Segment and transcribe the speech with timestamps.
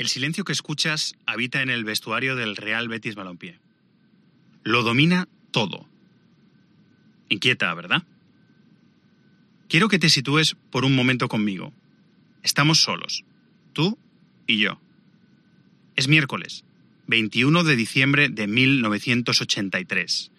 [0.00, 3.58] El silencio que escuchas habita en el vestuario del Real Betis Balompié.
[4.62, 5.86] Lo domina todo.
[7.28, 8.04] Inquieta, ¿verdad?
[9.68, 11.74] Quiero que te sitúes por un momento conmigo.
[12.42, 13.26] Estamos solos,
[13.74, 13.98] tú
[14.46, 14.80] y yo.
[15.96, 16.64] Es miércoles,
[17.06, 20.30] 21 de diciembre de 1983.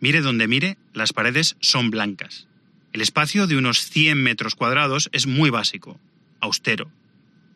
[0.00, 2.48] Mire donde mire, las paredes son blancas.
[2.92, 6.00] El espacio de unos 100 metros cuadrados es muy básico,
[6.40, 6.90] austero.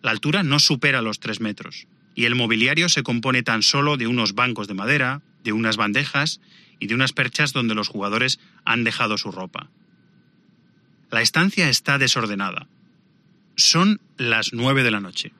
[0.03, 4.07] La altura no supera los 3 metros, y el mobiliario se compone tan solo de
[4.07, 6.41] unos bancos de madera, de unas bandejas
[6.79, 9.69] y de unas perchas donde los jugadores han dejado su ropa.
[11.11, 12.67] La estancia está desordenada.
[13.57, 15.33] Son las 9 de la noche.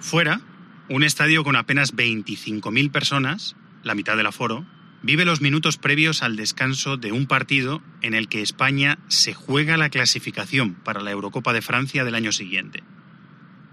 [0.00, 0.40] Fuera,
[0.88, 4.66] un estadio con apenas 25.000 personas, la mitad del aforo,
[5.02, 9.76] vive los minutos previos al descanso de un partido en el que España se juega
[9.76, 12.82] la clasificación para la Eurocopa de Francia del año siguiente.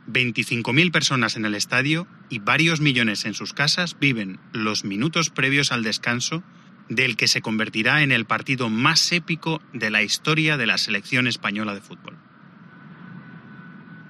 [0.07, 5.71] 25.000 personas en el estadio y varios millones en sus casas viven los minutos previos
[5.71, 6.43] al descanso
[6.89, 11.27] del que se convertirá en el partido más épico de la historia de la selección
[11.27, 12.17] española de fútbol.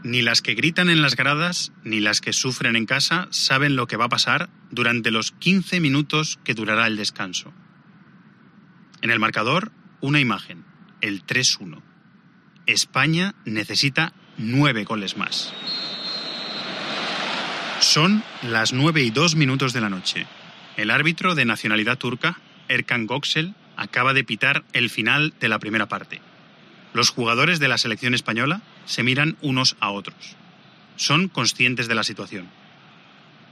[0.06, 3.88] Ni las que gritan en las gradas ni las que sufren en casa saben lo
[3.88, 7.52] que va a pasar durante los 15 minutos que durará el descanso.
[9.02, 10.64] En el marcador, una imagen,
[11.02, 11.82] el 3-1.
[12.68, 15.52] España necesita nueve goles más.
[17.80, 20.28] Son las nueve y dos minutos de la noche.
[20.78, 25.88] El árbitro de nacionalidad turca, Erkan Goksel, acaba de pitar el final de la primera
[25.88, 26.22] parte.
[26.96, 30.16] Los jugadores de la selección española se miran unos a otros.
[30.96, 32.48] Son conscientes de la situación.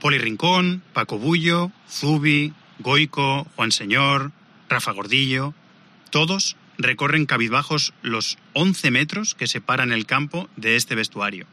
[0.00, 4.32] Poli Rincón, Paco Bullo, Zubi, Goico, Juan Señor,
[4.70, 5.52] Rafa Gordillo,
[6.08, 11.44] todos recorren cabizbajos los 11 metros que separan el campo de este vestuario.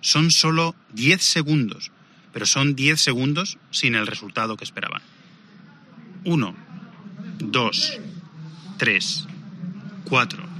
[0.00, 1.90] Son solo 10 segundos,
[2.32, 5.02] pero son 10 segundos sin el resultado que esperaban.
[6.24, 6.56] 1,
[7.38, 8.00] 2,
[8.78, 9.28] 3,
[10.08, 10.51] 4,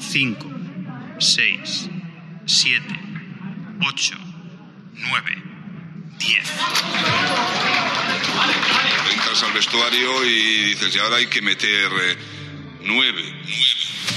[0.00, 0.50] 5,
[1.18, 1.88] 6,
[2.46, 2.82] 7,
[3.80, 4.14] 8,
[4.94, 5.42] 9,
[6.18, 6.38] 10.
[9.12, 12.16] Entras al vestuario y dices, y ahora hay que meter eh,
[12.82, 13.34] 9.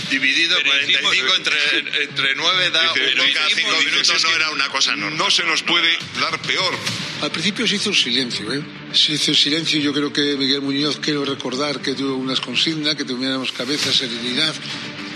[0.09, 4.23] Dividido Pero 45 hicimos- entre, entre 9 da Dice, uno cada hicimos, 5 dices, minutos
[4.23, 5.17] no era una cosa normal.
[5.17, 6.77] No se nos puede dar peor.
[7.21, 8.61] Al principio se hizo un silencio, ¿eh?
[8.93, 9.79] Se hizo un silencio.
[9.79, 14.53] Yo creo que Miguel Muñoz, quiero recordar que tuvo unas consignas, que tuviéramos cabeza, serenidad,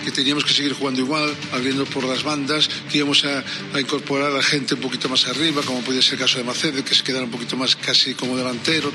[0.09, 3.43] que teníamos que seguir jugando igual, abriendo por las bandas, que íbamos a,
[3.73, 6.83] a incorporar a gente un poquito más arriba, como puede ser el caso de Macede,
[6.83, 8.91] que se quedara un poquito más casi como delantero.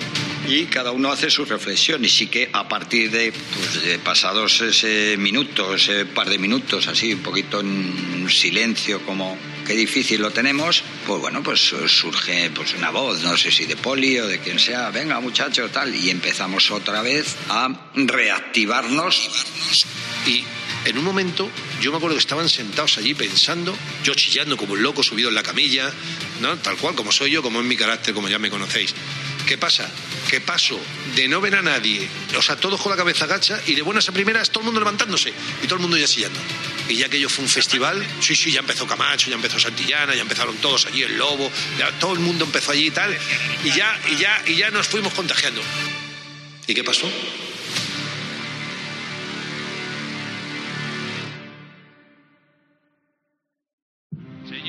[0.48, 4.60] y cada uno hace su reflexión y sí que a partir de, pues, de pasados
[4.60, 10.30] ese minutos, ese par de minutos así, un poquito en silencio como qué difícil lo
[10.30, 14.40] tenemos, pues bueno, pues surge pues una voz, no sé si de Poli o de
[14.40, 19.30] quien sea, venga muchachos, tal, y empezamos otra vez a reactivarnos
[20.26, 20.44] Y
[20.84, 21.50] en un momento,
[21.80, 25.34] yo me acuerdo que estaban sentados allí pensando, yo chillando como un loco, subido en
[25.34, 25.90] la camilla,
[26.40, 26.56] ¿no?
[26.58, 28.94] tal cual como soy yo, como es mi carácter, como ya me conocéis.
[29.46, 29.90] ¿Qué pasa?
[30.30, 30.80] Que paso
[31.14, 34.08] de no ver a nadie, o sea, todos con la cabeza gacha, y de buenas
[34.08, 36.38] a primeras todo el mundo levantándose y todo el mundo ya chillando.
[36.88, 40.14] Y ya que yo fue un festival, sí, sí, ya empezó Camacho, ya empezó Santillana,
[40.14, 43.16] ya empezaron todos allí, el Lobo, ya todo el mundo empezó allí y tal,
[43.64, 45.62] y ya, y ya, y ya nos fuimos contagiando.
[46.66, 47.08] ¿Y qué pasó?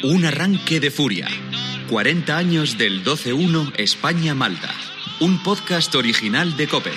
[0.08, 1.28] Un arranque de furia.
[1.90, 4.72] 40 años del 12-1 España-Malta.
[5.20, 6.92] Un podcast original de Cope.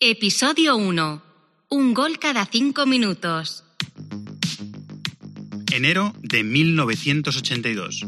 [0.00, 1.22] Episodio 1.
[1.68, 3.62] Un gol cada cinco minutos.
[5.72, 8.04] Enero de 1982.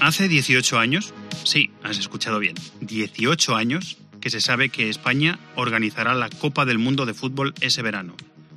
[0.00, 1.14] Hace 18 años,
[1.44, 3.96] sí, has escuchado bien, 18 años
[4.30, 8.14] se sabe que España organizará la Copa del Mundo de Fútbol ese verano,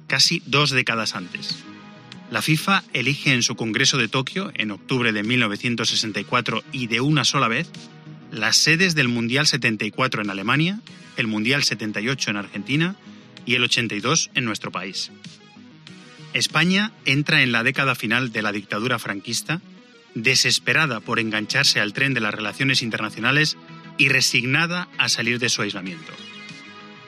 [0.07, 1.63] casi dos décadas antes.
[2.29, 7.25] La FIFA elige en su Congreso de Tokio, en octubre de 1964 y de una
[7.25, 7.69] sola vez,
[8.31, 10.79] las sedes del Mundial 74 en Alemania,
[11.17, 12.95] el Mundial 78 en Argentina
[13.45, 15.11] y el 82 en nuestro país.
[16.33, 19.61] España entra en la década final de la dictadura franquista,
[20.15, 23.57] desesperada por engancharse al tren de las relaciones internacionales
[24.01, 26.11] y resignada a salir de su aislamiento.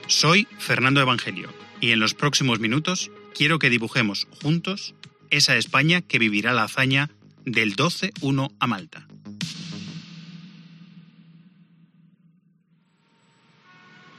[0.05, 1.51] Soy Fernando Evangelio
[1.81, 4.93] y en los próximos minutos quiero que dibujemos juntos
[5.31, 7.09] esa España que vivirá la hazaña
[7.45, 9.07] del 12-1 a Malta.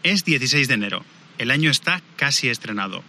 [0.03, 1.05] Es 16 de enero.
[1.39, 3.05] El año está casi estrenado.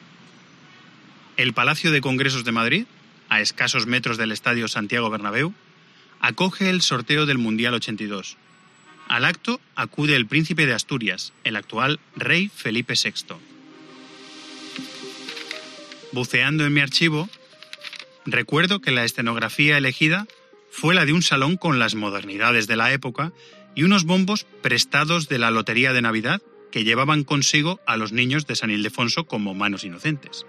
[1.38, 2.86] El Palacio de Congresos de Madrid,
[3.30, 5.56] a escasos metros del Estadio Santiago Bernabéu,
[6.20, 8.38] acoge el sorteo del Mundial 82.
[9.08, 13.36] Al acto acude el príncipe de Asturias, el actual rey Felipe VI.
[16.12, 17.30] Buceando en mi archivo,
[18.26, 20.28] recuerdo que la escenografía elegida
[20.72, 23.32] fue la de un salón con las modernidades de la época
[23.76, 26.42] y unos bombos prestados de la Lotería de Navidad
[26.72, 30.46] que llevaban consigo a los niños de San Ildefonso como manos inocentes.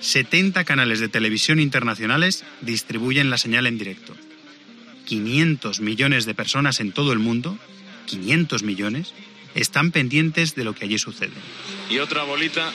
[0.00, 4.14] 70 canales de televisión internacionales distribuyen la señal en directo.
[5.10, 7.58] 500 millones de personas en todo el mundo,
[8.06, 9.12] 500 millones,
[9.56, 11.32] están pendientes de lo que allí sucede.
[11.90, 12.70] Y otra bolita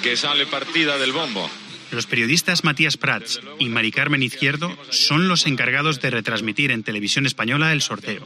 [0.00, 1.50] que sale partida del bombo.
[1.90, 7.26] Los periodistas Matías Prats y Mari Carmen Izquierdo son los encargados de retransmitir en televisión
[7.26, 8.24] española el sorteo.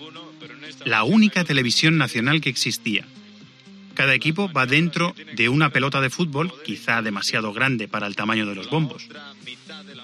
[0.84, 3.06] La única televisión nacional que existía.
[3.98, 8.46] Cada equipo va dentro de una pelota de fútbol, quizá demasiado grande para el tamaño
[8.46, 9.08] de los bombos.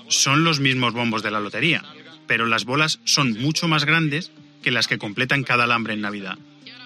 [0.08, 1.84] Son los mismos bombos de la lotería,
[2.26, 4.32] pero las bolas son mucho más grandes
[4.64, 6.36] que las que completan cada alambre en Navidad.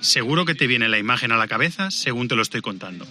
[0.01, 3.07] Seguro que te viene la imagen a la cabeza según te lo estoy contando.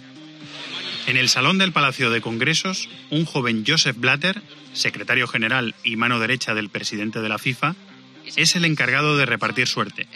[1.08, 4.42] En el salón del Palacio de Congresos, un joven Joseph Blatter,
[4.74, 7.74] secretario general y mano derecha del presidente de la FIFA,
[8.36, 10.06] es el encargado de repartir suerte.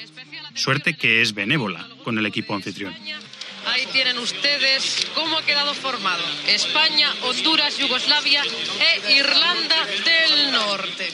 [0.54, 2.94] Suerte que es benévola con el equipo anfitrión.
[3.66, 11.12] Ahí tienen ustedes cómo ha quedado formado España, Honduras, Yugoslavia e Irlanda del Norte.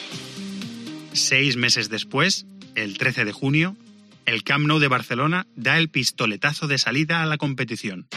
[1.13, 3.75] Seis meses después, el 13 de junio,
[4.25, 8.07] el Camp Nou de Barcelona da el pistoletazo de salida a la competición.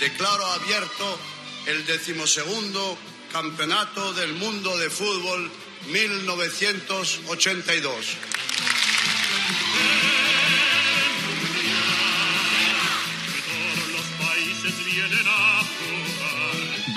[0.00, 1.18] Declaro abierto
[1.66, 2.98] el decimosegundo
[3.32, 5.50] Campeonato del Mundo de Fútbol
[5.90, 8.16] 1982.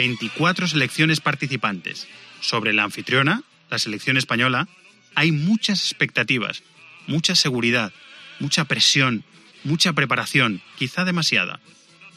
[0.06, 2.08] 24 selecciones participantes.
[2.40, 3.42] Sobre la anfitriona,
[3.72, 4.68] la selección española,
[5.16, 6.62] hay muchas expectativas,
[7.08, 7.92] mucha seguridad,
[8.40, 9.24] mucha presión,
[9.64, 11.60] mucha preparación, quizá demasiada.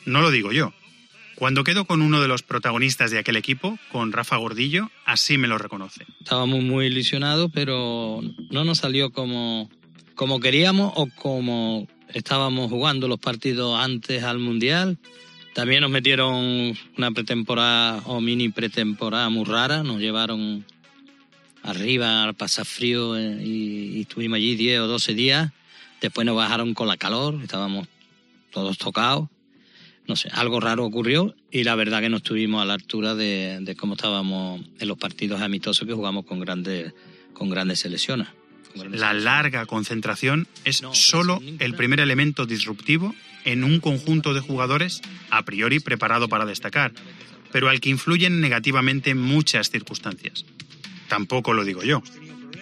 [0.05, 0.75] No lo digo yo.
[1.35, 5.49] Cuando quedo con uno de los protagonistas de aquel equipo, con Rafa Gordillo, así me
[5.49, 6.05] lo reconoce.
[6.20, 8.20] Estábamos muy ilusionados, pero
[8.50, 9.70] no nos salió como,
[10.14, 14.99] como queríamos o como estábamos jugando los partidos antes al Mundial.
[15.59, 20.65] También nos metieron una pretemporada o mini pretemporada muy rara, nos llevaron
[21.65, 25.51] arriba al pasar frío eh, y, y estuvimos allí 10 o 12 días.
[26.01, 27.89] Después nos bajaron con la calor, estábamos
[28.53, 29.31] todos tocados.
[30.07, 33.59] No sé, algo raro ocurrió y la verdad que no estuvimos a la altura de,
[33.61, 36.95] de cómo estábamos en los partidos amistosos que jugamos con grandes,
[37.33, 38.29] con grandes selecciones.
[38.71, 43.13] con grandes La larga concentración es solo el primer elemento disruptivo
[43.49, 45.00] en un conjunto de jugadores
[45.31, 46.93] a priori preparado para destacar,
[47.50, 50.45] pero al que influyen negativamente muchas circunstancias.
[51.09, 52.03] Tampoco lo digo yo.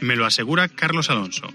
[0.01, 1.53] Me lo asegura Carlos Alonso,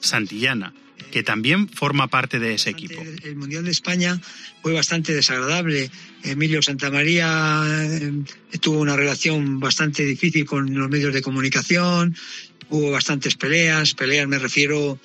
[0.00, 0.72] Santillana,
[1.12, 3.02] que también forma parte de ese equipo.
[3.22, 4.18] El Mundial de España
[4.62, 5.90] fue bastante desagradable.
[6.24, 8.12] Emilio Santamaría eh,
[8.60, 12.16] tuvo una relación bastante difícil con los medios de comunicación,
[12.70, 14.98] hubo bastantes peleas, peleas me refiero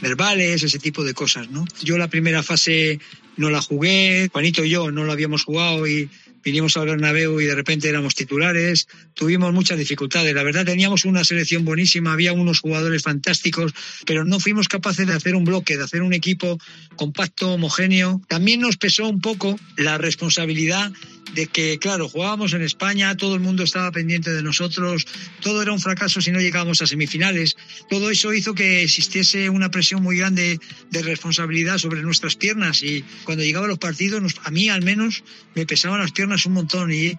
[0.00, 1.64] verbales, ese tipo de cosas, ¿no?
[1.82, 3.00] Yo la primera fase
[3.36, 6.08] no la jugué, Juanito y yo no la habíamos jugado y
[6.46, 10.32] vinimos al Bernabéu y de repente éramos titulares, tuvimos muchas dificultades.
[10.32, 13.74] La verdad teníamos una selección buenísima, había unos jugadores fantásticos,
[14.06, 16.58] pero no fuimos capaces de hacer un bloque, de hacer un equipo
[16.94, 18.22] compacto, homogéneo.
[18.28, 20.92] También nos pesó un poco la responsabilidad
[21.36, 25.06] de que, claro, jugábamos en España, todo el mundo estaba pendiente de nosotros,
[25.40, 27.56] todo era un fracaso si no llegábamos a semifinales.
[27.88, 30.58] Todo eso hizo que existiese una presión muy grande
[30.90, 35.22] de responsabilidad sobre nuestras piernas y cuando llegaban los partidos, nos- a mí al menos
[35.54, 37.12] me pesaban las piernas un montón y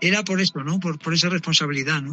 [0.00, 0.80] era por esto, ¿no?
[0.80, 2.12] Por, por esa responsabilidad, ¿no?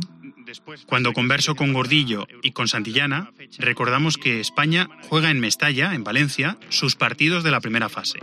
[0.85, 6.57] Cuando converso con Gordillo y con Santillana, recordamos que España juega en Mestalla, en Valencia,
[6.69, 8.19] sus partidos de la primera fase.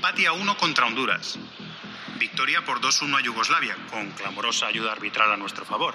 [0.00, 1.38] Empate a uno contra Honduras.
[2.18, 5.94] Victoria por 2-1 a Yugoslavia, con clamorosa ayuda arbitral a nuestro favor.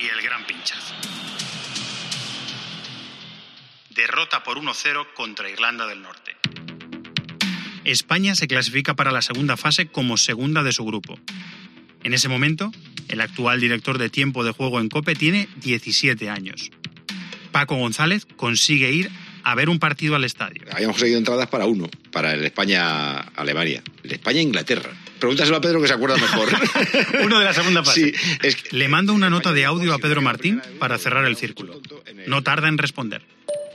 [0.00, 0.94] Y el gran pinchazo.
[3.90, 6.36] Derrota por 1-0 contra Irlanda del Norte.
[7.82, 11.18] España se clasifica para la segunda fase como segunda de su grupo.
[12.04, 12.70] En ese momento,
[13.08, 16.70] el actual director de tiempo de juego en Cope tiene 17 años.
[17.50, 19.10] Paco González consigue ir
[19.44, 20.62] a ver un partido al estadio.
[20.70, 23.82] Habíamos conseguido entradas para uno, para el España-Alemania.
[24.02, 24.90] El España-Inglaterra.
[25.18, 26.48] Pregúntaselo a Pedro que se acuerda mejor.
[27.24, 28.12] Uno de la segunda fase.
[28.12, 31.36] Sí, es que- Le mando una nota de audio a Pedro Martín para cerrar el
[31.36, 31.80] círculo.
[32.26, 33.22] No tarda en responder.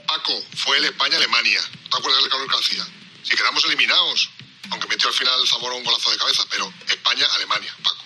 [0.06, 1.60] Paco, fue el España-Alemania.
[1.90, 2.84] ¿Te acuerdas del calor que hacía?
[3.22, 4.30] Si quedamos eliminados,
[4.70, 8.04] aunque metió al final Zamora un golazo de cabeza, pero España-Alemania, Paco.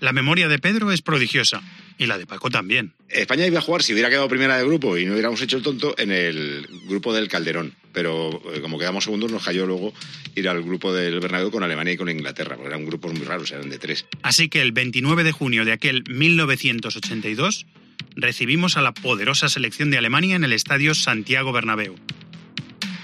[0.00, 1.60] La memoria de Pedro es prodigiosa.
[1.98, 2.94] Y la de Paco también.
[3.08, 5.64] España iba a jugar, si hubiera quedado primera de grupo y no hubiéramos hecho el
[5.64, 7.74] tonto, en el grupo del Calderón.
[7.92, 9.92] Pero eh, como quedamos segundos, nos cayó luego
[10.36, 13.50] ir al grupo del Bernabéu con Alemania y con Inglaterra, porque eran grupos muy raros,
[13.50, 14.06] eran de tres.
[14.22, 17.66] Así que el 29 de junio de aquel 1982
[18.14, 21.96] recibimos a la poderosa selección de Alemania en el estadio Santiago Bernabéu.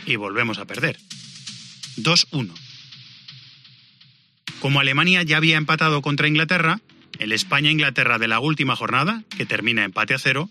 [0.06, 0.98] Y volvemos a perder.
[1.96, 2.52] 2-1.
[4.60, 6.80] Como Alemania ya había empatado contra Inglaterra,
[7.18, 10.48] el España-Inglaterra de la última jornada, que termina empate a cero,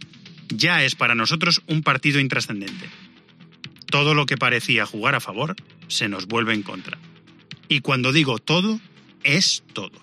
[0.49, 2.89] ya es para nosotros un partido intrascendente.
[3.87, 5.55] Todo lo que parecía jugar a favor
[5.87, 6.97] se nos vuelve en contra.
[7.69, 8.79] Y cuando digo todo,
[9.23, 10.01] es todo.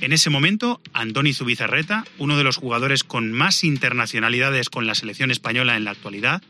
[0.00, 5.30] En ese momento, Andoni Zubizarreta, uno de los jugadores con más internacionalidades con la selección
[5.30, 6.42] española en la actualidad,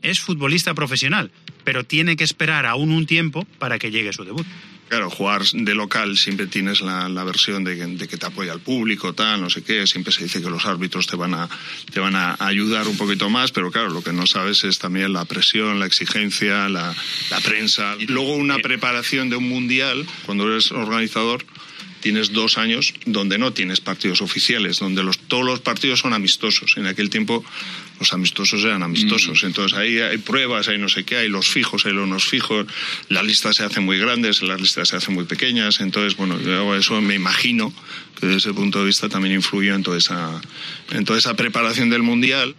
[0.00, 1.30] es futbolista profesional,
[1.64, 4.46] pero tiene que esperar aún un tiempo para que llegue su debut.
[4.88, 8.60] Claro, jugar de local siempre tienes la, la versión de, de, que te apoya el
[8.60, 9.86] público, tal, no sé qué.
[9.86, 11.48] Siempre se dice que los árbitros te van, a,
[11.92, 15.12] te van a ayudar un poquito más, pero claro, lo que no sabes es también
[15.12, 16.94] la presión, la exigencia, la,
[17.30, 17.96] la prensa.
[17.98, 21.44] Y luego una preparación de un mundial, cuando eres organizador,
[22.00, 26.76] tienes dos años donde no tienes partidos oficiales, donde los, todos los partidos son amistosos.
[26.76, 27.44] En aquel tiempo
[27.98, 29.42] los amistosos eran amistosos.
[29.44, 32.66] Entonces ahí hay pruebas, hay no sé qué, hay los fijos, hay los no fijos,
[33.08, 35.80] las listas se hacen muy grandes, las listas se hacen muy pequeñas.
[35.80, 37.72] Entonces, bueno, yo eso me imagino
[38.18, 40.40] que desde ese punto de vista también influyó en toda esa,
[40.90, 42.54] en toda esa preparación del Mundial.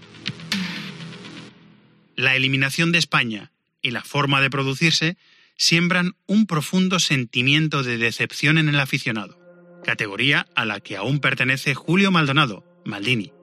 [2.15, 5.17] La eliminación de España y la forma de producirse
[5.59, 9.37] siembran un profundo sentimiento de decepción en el aficionado,
[9.83, 13.33] categoría a la que aún pertenece Julio Maldonado, Maldini.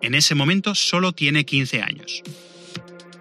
[0.00, 2.22] En ese momento solo tiene 15 años.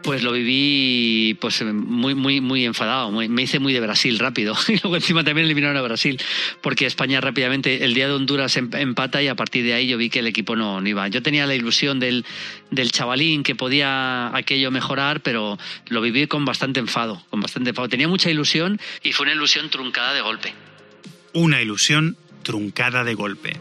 [0.03, 4.73] Pues lo viví pues muy muy muy enfadado, me hice muy de Brasil rápido y
[4.73, 6.19] luego encima también eliminaron a Brasil
[6.61, 9.97] porque España rápidamente el día de Honduras em, empata y a partir de ahí yo
[9.97, 11.07] vi que el equipo no, no iba.
[11.07, 12.25] Yo tenía la ilusión del,
[12.69, 15.57] del chavalín que podía aquello mejorar, pero
[15.87, 17.87] lo viví con bastante enfado, con bastante enfado.
[17.87, 20.53] Tenía mucha ilusión y fue una ilusión truncada de golpe.
[21.31, 23.53] Una ilusión truncada de golpe.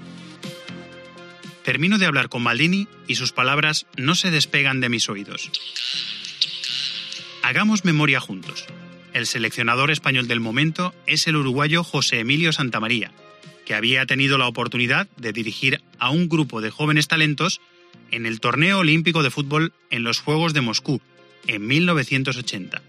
[1.62, 5.50] Termino de hablar con Maldini y sus palabras no se despegan de mis oídos.
[7.52, 8.64] Hagamos memoria juntos.
[9.12, 13.12] El seleccionador español del momento es el uruguayo José Emilio Santamaría,
[13.66, 17.60] que había tenido la oportunidad de dirigir a un grupo de jóvenes talentos
[18.10, 21.02] en el torneo olímpico de fútbol en los Juegos de Moscú
[21.46, 22.80] en 1980.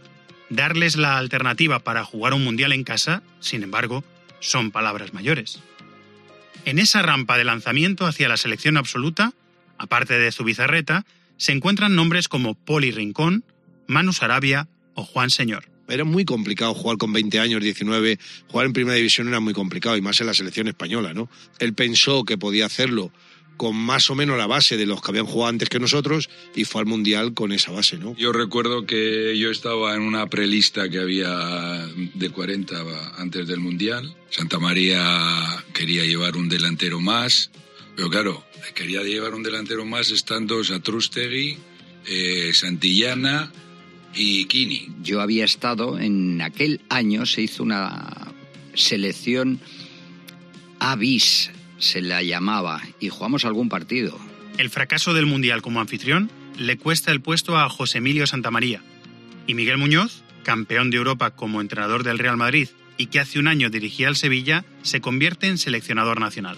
[0.49, 4.05] Darles la alternativa para jugar un mundial en casa, sin embargo,
[4.39, 5.59] son palabras mayores.
[6.63, 9.33] En esa rampa de lanzamiento hacia la selección absoluta,
[9.77, 11.05] aparte de Zubizarreta,
[11.35, 13.43] se encuentran nombres como Poli Rincón,
[13.87, 15.69] Manu Sarabia o Juan Señor.
[15.87, 19.97] Era muy complicado jugar con 20 años, 19, jugar en primera división era muy complicado
[19.97, 21.29] y más en la selección española, ¿no?
[21.59, 23.11] Él pensó que podía hacerlo
[23.57, 26.65] con más o menos la base de los que habían jugado antes que nosotros y
[26.65, 28.15] fue al Mundial con esa base, ¿no?
[28.17, 34.15] Yo recuerdo que yo estaba en una prelista que había de 40 antes del Mundial.
[34.29, 37.51] Santa María quería llevar un delantero más,
[37.95, 41.57] pero claro, quería llevar un delantero más estando Satrustegui,
[42.07, 43.51] eh, Santillana
[44.13, 44.89] y Kini.
[45.01, 48.31] Yo había estado en aquel año, se hizo una
[48.73, 49.59] selección
[50.79, 54.19] Avis, se la llamaba, y jugamos algún partido.
[54.57, 58.81] El fracaso del Mundial como anfitrión le cuesta el puesto a José Emilio Santamaría.
[59.47, 63.47] Y Miguel Muñoz, campeón de Europa como entrenador del Real Madrid y que hace un
[63.47, 66.57] año dirigía al Sevilla, se convierte en seleccionador nacional.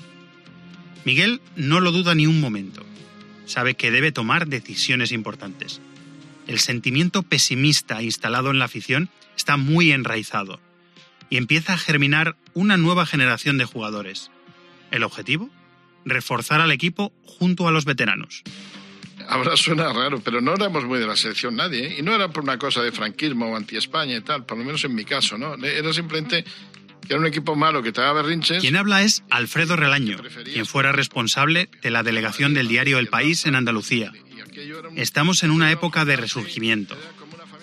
[1.05, 2.83] Miguel no lo duda ni un momento.
[3.45, 5.79] Sabe que debe tomar decisiones importantes.
[6.48, 10.60] El sentimiento pesimista instalado en la afición está muy enraizado
[11.30, 14.32] y empieza a germinar una nueva generación de jugadores.
[14.92, 15.50] El objetivo,
[16.06, 18.44] reforzar al equipo junto a los veteranos.
[19.28, 21.96] Ahora suena raro, pero no éramos muy de la selección nadie, ¿eh?
[22.00, 24.84] y no era por una cosa de franquismo o anti-España y tal, por lo menos
[24.84, 25.56] en mi caso, ¿no?
[25.56, 28.62] Era simplemente que era un equipo malo que te daba berrinches.
[28.62, 33.46] Quien habla es Alfredo Relaño, quien fuera responsable de la delegación del diario El País
[33.46, 34.12] en Andalucía.
[34.95, 36.95] Estamos en una época de resurgimiento,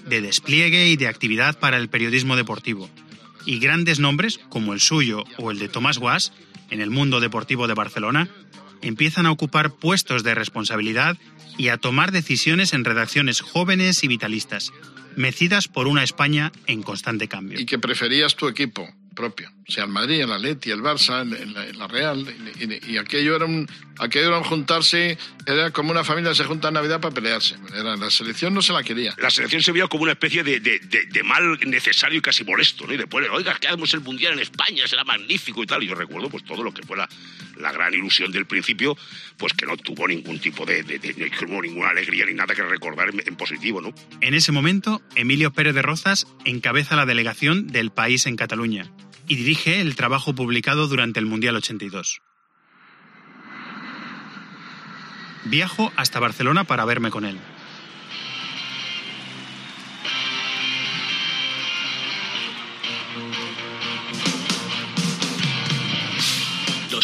[0.06, 2.90] de despliegue y de actividad para el periodismo deportivo.
[3.46, 6.32] Y grandes nombres, como el suyo o el de Tomás Guas,
[6.70, 8.28] en el mundo deportivo de Barcelona,
[8.82, 11.16] empiezan a ocupar puestos de responsabilidad
[11.58, 14.72] y a tomar decisiones en redacciones jóvenes y vitalistas,
[15.16, 17.61] mecidas por una España en constante cambio.
[17.61, 19.50] Y que preferías tu equipo propio.
[19.69, 22.26] O sea, el Madrid, el Atleti, el Barça, en la, Real.
[22.59, 25.16] Y, y, aquello, era un, aquello juntarse,
[25.47, 27.57] era como una familia se junta en Navidad para pelearse.
[27.75, 29.14] Era, la selección no se la quería.
[29.19, 32.95] La selección se veía como una especie de, de mal necesario y casi molesto, ¿no?
[32.95, 35.83] Y después, oiga, que hagamos el Mundial en España, será magnífico y tal.
[35.83, 37.09] Y yo recuerdo pues todo lo que fue la,
[37.62, 38.97] la gran ilusión del principio,
[39.37, 40.83] pues que no tuvo ningún tipo de,
[41.49, 43.95] no ninguna alegría ni nada que recordar en, en, positivo, ¿no?
[44.21, 48.90] En ese momento, Emilio Pérez de Rozas encabeza la delegación del país en Cataluña
[49.28, 52.21] y dirige el trabajo publicado durante el Mundial 82.
[55.45, 57.38] Viajo hasta Barcelona para verme con él.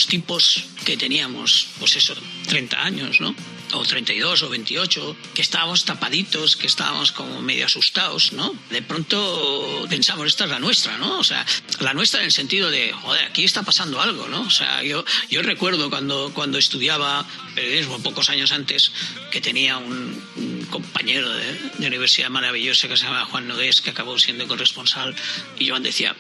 [0.09, 2.15] Tipos que teníamos, pues eso,
[2.49, 3.35] 30 años, ¿no?
[3.73, 8.55] o 32 o 28, que estábamos tapaditos, que estábamos como medio asustados, ¿no?
[8.71, 11.19] De pronto pensamos, esta es la nuestra, ¿no?
[11.19, 11.45] O sea,
[11.81, 14.43] la nuestra en el sentido de, joder, aquí está pasando algo, ¿no?
[14.43, 18.93] O sea, yo, yo recuerdo cuando, cuando estudiaba periodismo pocos años antes,
[19.31, 23.91] que tenía un, un compañero de, de, universidad maravillosa que se llama Juan Nogués, que
[23.91, 25.15] acabó siendo corresponsal,
[25.59, 26.17] y Joan decía,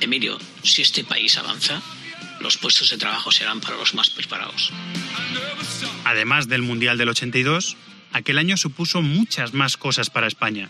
[0.00, 1.82] Emilio, si este país avanza,
[2.40, 4.72] los puestos de trabajo serán para los más preparados.
[6.04, 7.76] Además del Mundial del 82,
[8.12, 10.68] aquel año supuso muchas más cosas para España.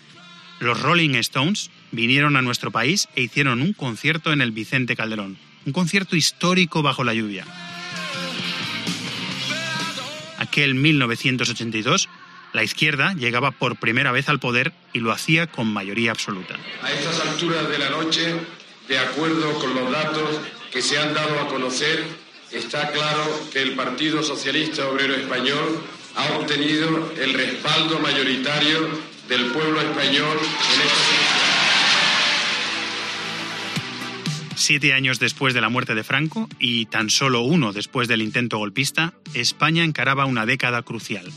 [0.59, 5.39] Los Rolling Stones vinieron a nuestro país e hicieron un concierto en el Vicente Calderón,
[5.65, 7.47] un concierto histórico bajo la lluvia.
[10.39, 12.09] Aquel 1982,
[12.53, 16.57] la izquierda llegaba por primera vez al poder y lo hacía con mayoría absoluta.
[16.83, 18.35] A estas alturas de la noche,
[18.89, 20.41] de acuerdo con los datos
[20.73, 22.05] que se han dado a conocer,
[22.53, 25.83] está claro que el Partido Socialista Obrero Español
[26.17, 28.89] ha obtenido el respaldo mayoritario
[29.29, 31.41] del pueblo español en esta.
[34.57, 38.59] Siete años después de la muerte de Franco y tan solo uno después del intento
[38.59, 41.33] golpista, España encaraba una década crucial.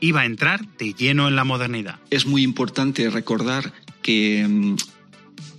[0.00, 2.00] Iba a entrar de lleno en la modernidad.
[2.10, 4.76] Es muy importante recordar que mm,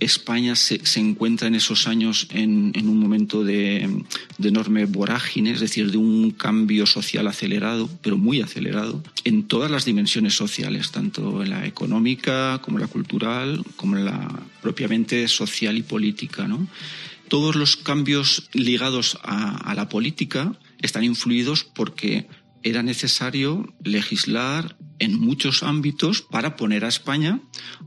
[0.00, 4.02] España se, se, encuentra en esos años en, en un momento de,
[4.38, 9.70] de, enorme vorágine, es decir, de un cambio social acelerado, pero muy acelerado, en todas
[9.70, 14.28] las dimensiones sociales, tanto en la económica como en la cultural, como en la
[14.62, 16.46] propiamente social y política.
[16.46, 16.66] ¿no?
[17.28, 22.26] Todos los cambios ligados a, a la política están influidos porque
[22.64, 27.40] era necesario legislar en muchos ámbitos para poner a España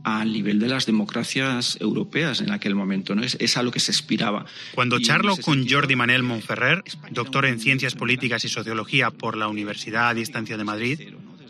[0.03, 3.15] al nivel de las democracias europeas en aquel momento.
[3.15, 3.23] ¿no?
[3.23, 4.45] Es, es a lo que se aspiraba.
[4.75, 9.47] Cuando charlo con sentido, Jordi Manel Monferrer, doctor en Ciencias Políticas y Sociología por la
[9.47, 10.99] Universidad a Distancia de Madrid,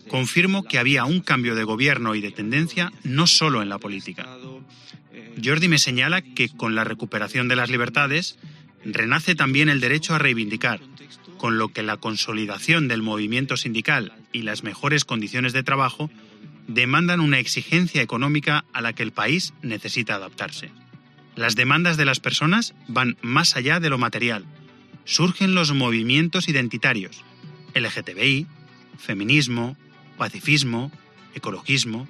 [0.08, 4.26] confirmo que había un cambio de gobierno y de tendencia no solo en la política.
[5.44, 8.38] Jordi me señala que con la recuperación de las libertades
[8.86, 10.80] renace también el derecho a reivindicar,
[11.38, 16.10] con lo que la consolidación del movimiento sindical y las mejores condiciones de trabajo
[16.68, 20.72] demandan una exigencia económica a la que el país necesita adaptarse.
[21.36, 24.46] Las demandas de las personas van más allá de lo material.
[25.06, 27.24] Surgen los movimientos identitarios,
[27.74, 28.48] LGTBI,
[28.98, 29.78] feminismo,
[30.18, 30.92] pacifismo,
[31.36, 32.08] ecologismo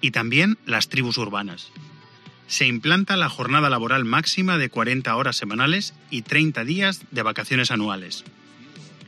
[0.00, 1.72] y también las tribus urbanas.
[2.46, 7.70] Se implanta la jornada laboral máxima de 40 horas semanales y 30 días de vacaciones
[7.70, 8.24] anuales,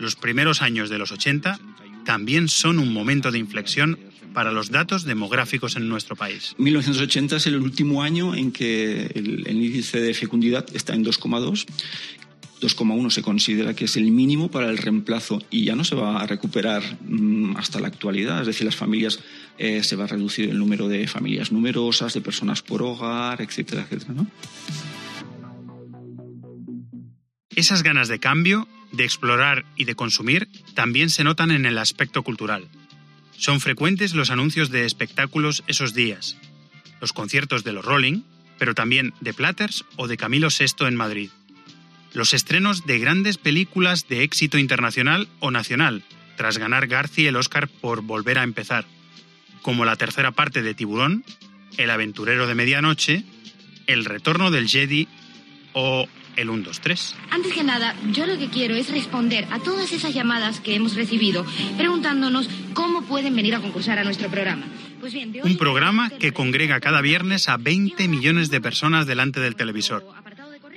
[0.03, 1.59] los primeros años de los 80
[2.05, 3.99] también son un momento de inflexión
[4.35, 6.55] para los datos demográficos en nuestro país.
[6.59, 11.67] 1980 es el último año en que el, el índice de fecundidad está en 2,2
[12.63, 16.21] 2,1 se considera que es el mínimo para el reemplazo y ya no se va
[16.21, 18.41] a recuperar mmm, hasta la actualidad.
[18.41, 19.19] Es decir, las familias
[19.59, 23.83] eh, se va a reducir el número de familias numerosas, de personas por hogar, etcétera,
[23.83, 24.15] etcétera.
[24.15, 24.27] ¿no?
[27.51, 32.23] Esas ganas de cambio de explorar y de consumir también se notan en el aspecto
[32.23, 32.69] cultural.
[33.37, 36.37] Son frecuentes los anuncios de espectáculos esos días,
[37.01, 38.23] los conciertos de los Rolling,
[38.59, 41.31] pero también de Platters o de Camilo VI en Madrid,
[42.13, 46.05] los estrenos de grandes películas de éxito internacional o nacional,
[46.37, 48.85] tras ganar Garci el Oscar por Volver a empezar,
[49.63, 51.25] como la tercera parte de Tiburón,
[51.79, 53.25] El aventurero de medianoche,
[53.87, 55.09] El retorno del Jedi
[55.73, 57.17] o el 1, 2, 3.
[57.31, 60.95] Antes que nada, yo lo que quiero es responder a todas esas llamadas que hemos
[60.95, 61.45] recibido
[61.77, 64.67] preguntándonos cómo pueden venir a concursar a nuestro programa.
[65.01, 65.53] Pues bien, hoy...
[65.53, 70.07] Un programa que congrega cada viernes a 20 millones de personas delante del televisor.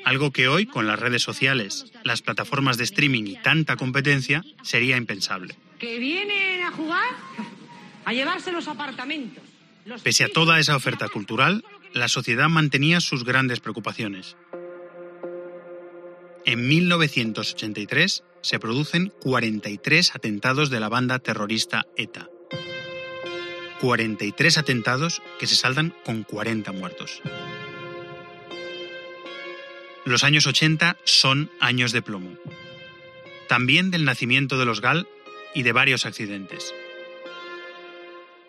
[0.03, 4.97] Algo que hoy, con las redes sociales, las plataformas de streaming y tanta competencia, sería
[4.97, 5.55] impensable.
[5.79, 7.09] ¿Que vienen a jugar?
[8.05, 9.43] A llevarse los apartamentos.
[9.85, 11.63] Los Pese a toda esa oferta cultural,
[11.93, 14.35] la sociedad mantenía sus grandes preocupaciones
[16.45, 22.29] En 1983 se producen 43 atentados de la banda terrorista ETA.
[23.81, 27.21] 43 atentados que se saldan con 40 muertos.
[30.05, 32.38] Los años 80 son años de plomo.
[33.47, 35.08] También del nacimiento de los GAL
[35.55, 36.75] y de varios accidentes.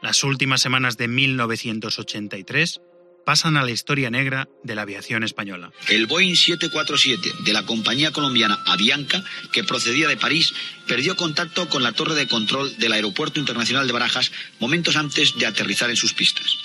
[0.03, 2.83] Las últimas semanas de 1983
[3.27, 5.73] pasan a la historia negra de la aviación española.
[5.89, 10.55] El Boeing 747 de la compañía colombiana Avianca, que procedía de París,
[10.87, 15.45] perdió contacto con la torre de control del Aeropuerto Internacional de Barajas momentos antes de
[15.45, 16.57] aterrizar en sus pistas.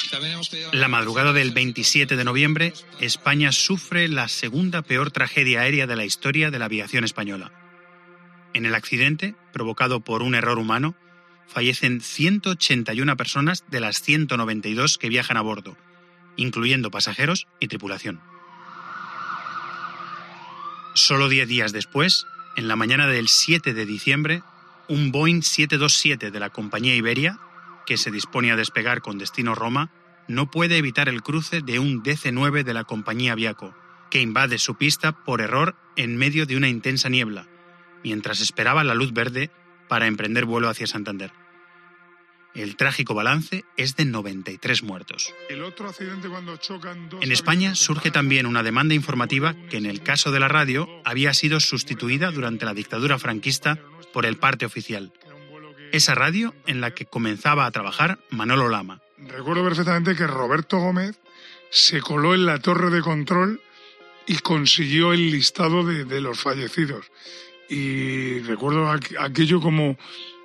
[0.72, 6.06] La madrugada del 27 de noviembre, España sufre la segunda peor tragedia aérea de la
[6.06, 7.52] historia de la aviación española.
[8.54, 10.96] En el accidente, provocado por un error humano,
[11.48, 15.76] fallecen 181 personas de las 192 que viajan a bordo,
[16.36, 18.22] incluyendo pasajeros y tripulación.
[20.94, 22.26] Solo 10 días después,
[22.58, 24.44] en la mañana del 7 de diciembre,
[24.90, 27.40] un Boeing 727 de la compañía Iberia,
[27.86, 29.90] que se dispone a despegar con destino Roma,
[30.28, 33.74] no puede evitar el cruce de un DC-9 de la compañía Viaco,
[34.10, 37.48] que invade su pista por error en medio de una intensa niebla,
[38.04, 39.50] mientras esperaba la luz verde
[39.88, 41.32] para emprender vuelo hacia Santander.
[42.54, 45.34] El trágico balance es de 93 muertos.
[47.22, 51.34] En España surge también una demanda informativa que en el caso de la radio había
[51.34, 53.80] sido sustituida durante la dictadura franquista
[54.12, 55.14] por el parte oficial.
[55.94, 59.02] Esa radio en la que comenzaba a trabajar Manolo Lama.
[59.18, 61.20] Recuerdo perfectamente que Roberto Gómez
[61.70, 63.62] se coló en la torre de control
[64.28, 67.12] y consiguió el listado de, de los fallecidos.
[67.70, 69.98] Y recuerdo aquello como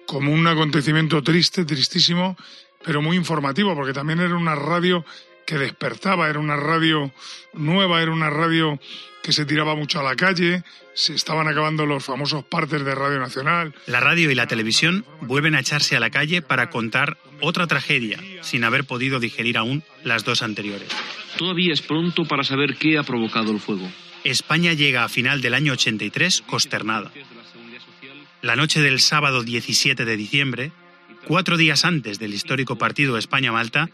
[0.07, 2.37] como un acontecimiento triste, tristísimo,
[2.85, 5.05] pero muy informativo, porque también era una radio
[5.47, 7.13] que despertaba, era una radio
[7.55, 8.79] nueva, era una radio
[9.23, 10.63] que se tiraba mucho a la calle,
[10.95, 13.75] se estaban acabando los famosos partes de Radio Nacional.
[13.87, 18.19] La radio y la televisión vuelven a echarse a la calle para contar otra tragedia,
[18.43, 20.89] sin haber podido digerir aún las dos anteriores.
[21.37, 23.91] Todavía es pronto para saber qué ha provocado el fuego.
[24.25, 27.13] España llega a final del año 83 consternada.
[28.47, 30.71] La noche del sábado 17 de diciembre,
[31.25, 33.91] cuatro días antes del histórico partido España-Malta,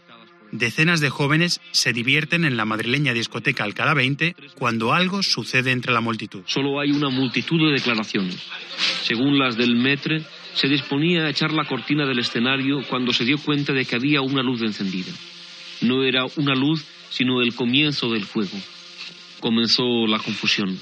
[0.51, 5.91] decenas de jóvenes se divierten en la madrileña discoteca Alcalá 20 cuando algo sucede entre
[5.91, 6.43] la multitud.
[6.45, 8.37] Solo hay una multitud de declaraciones.
[9.01, 10.21] Según las del Metre,
[10.53, 14.21] se disponía a echar la cortina del escenario cuando se dio cuenta de que había
[14.21, 15.11] una luz encendida.
[15.81, 18.59] No era una luz, sino el comienzo del fuego.
[19.39, 20.79] Comenzó la confusión,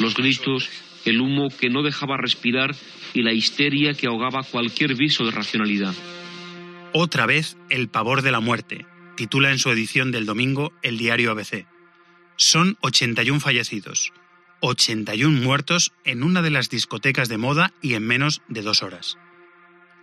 [0.00, 0.68] los gritos,
[1.10, 2.74] el humo que no dejaba respirar
[3.14, 5.94] y la histeria que ahogaba cualquier viso de racionalidad.
[6.92, 11.30] Otra vez el pavor de la muerte, titula en su edición del domingo el diario
[11.30, 11.66] ABC.
[12.36, 14.12] Son 81 fallecidos,
[14.60, 19.18] 81 muertos en una de las discotecas de moda y en menos de dos horas.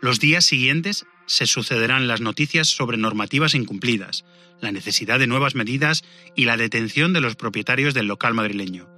[0.02, 4.26] Los días siguientes se sucederán las noticias sobre normativas incumplidas,
[4.62, 6.04] la necesidad de nuevas medidas
[6.36, 8.93] y la detención de los propietarios del local madrileño.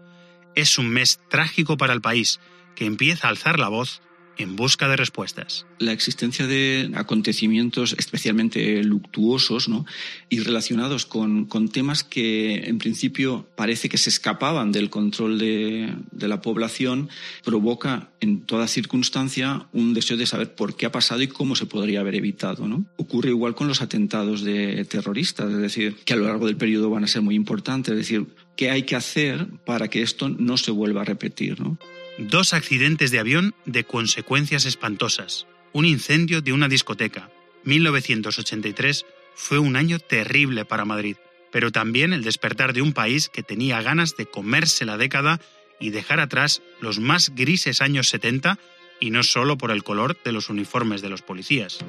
[0.56, 2.39] Es un mes trágico para el país,
[2.76, 4.02] que empieza a alzar la voz
[4.38, 5.65] en busca de respuestas.
[5.80, 9.86] La existencia de acontecimientos especialmente luctuosos ¿no?
[10.30, 15.94] y relacionados con, con, temas que en principio parece que se escapaban del control de,
[16.12, 17.10] de, la población
[17.44, 21.65] provoca en toda circunstancia un deseo de saber por qué ha pasado y cómo se
[21.65, 22.68] podría haber evitado.
[22.68, 22.86] ¿no?
[22.98, 26.89] Ocurre igual con los atentados de terroristas, es decir, que a lo largo del periodo
[26.89, 30.58] van a ser muy importantes, es decir, qué hay que hacer para que esto no
[30.58, 31.60] se vuelva a repetir.
[31.60, 31.78] ¿no?
[32.18, 35.48] Dos accidentes de avión de consecuencias espantosas.
[35.74, 37.30] Un incendio de una discoteca.
[37.65, 41.18] 1983 fue un año terrible para Madrid,
[41.52, 45.41] pero también el despertar de un país que tenía ganas de comerse la década
[45.80, 48.58] y dejar atrás los más grises años 70
[49.00, 51.80] y no solo por el color de los uniformes de los policías.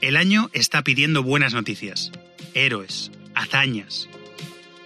[0.00, 2.12] El año está pidiendo buenas noticias,
[2.52, 4.08] héroes, hazañas.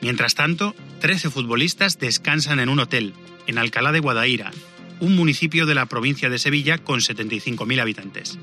[0.00, 3.14] Mientras tanto, 13 futbolistas descansan en un hotel,
[3.46, 4.52] en Alcalá de Guadaira,
[5.00, 8.38] un municipio de la provincia de Sevilla con 75.000 habitantes.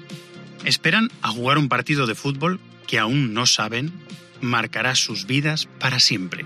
[0.65, 3.93] Esperan a jugar un partido de fútbol que aún no saben
[4.41, 6.45] marcará sus vidas para siempre.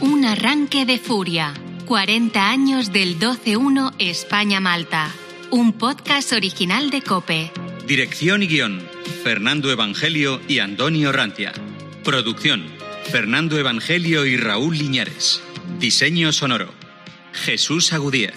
[0.00, 1.54] Un arranque de furia.
[1.86, 5.10] 40 años del 12-1 España-Malta.
[5.50, 7.52] Un podcast original de Cope.
[7.86, 8.82] Dirección y guion.
[9.22, 11.52] Fernando Evangelio y Antonio Rantia.
[12.02, 12.75] Producción.
[13.10, 15.40] Fernando Evangelio y Raúl Liñares.
[15.78, 16.74] Diseño sonoro.
[17.32, 18.34] Jesús Agudíez.